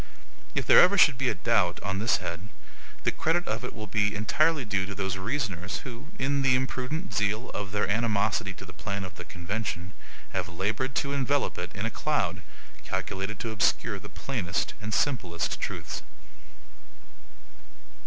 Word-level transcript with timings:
If 0.55 0.65
there 0.65 0.79
ever 0.81 0.97
should 0.97 1.19
be 1.19 1.29
a 1.29 1.35
doubt 1.35 1.79
on 1.83 1.99
this 1.99 2.17
head, 2.17 2.47
the 3.03 3.11
credit 3.11 3.47
of 3.47 3.63
it 3.63 3.71
will 3.71 3.85
be 3.85 4.15
entirely 4.15 4.65
due 4.65 4.87
to 4.87 4.95
those 4.95 5.15
reasoners 5.15 5.81
who, 5.83 6.07
in 6.17 6.41
the 6.41 6.55
imprudent 6.55 7.13
zeal 7.13 7.51
of 7.51 7.71
their 7.71 7.87
animosity 7.87 8.51
to 8.55 8.65
the 8.65 8.73
plan 8.73 9.03
of 9.03 9.13
the 9.13 9.23
convention, 9.23 9.93
have 10.33 10.49
labored 10.49 10.95
to 10.95 11.13
envelop 11.13 11.59
it 11.59 11.71
in 11.75 11.85
a 11.85 11.91
cloud 11.91 12.41
calculated 12.83 13.37
to 13.41 13.51
obscure 13.51 13.99
the 13.99 14.09
plainest 14.09 14.73
and 14.81 14.91
simplest 14.91 15.59
truths. 15.61 16.01